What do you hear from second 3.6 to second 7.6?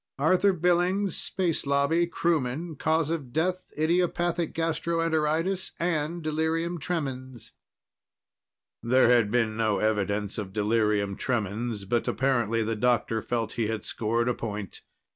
idiopathic gastroenteritis and delirium tremens."